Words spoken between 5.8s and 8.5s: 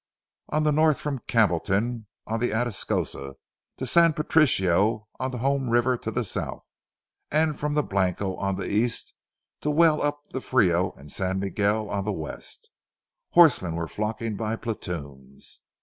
to the south, and from the Blanco